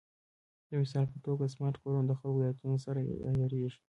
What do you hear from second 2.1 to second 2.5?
خلکو د